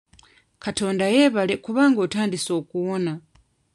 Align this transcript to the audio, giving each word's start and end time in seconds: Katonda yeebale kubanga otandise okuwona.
Katonda 0.63 1.05
yeebale 1.15 1.55
kubanga 1.65 1.99
otandise 2.05 2.51
okuwona. 2.59 3.13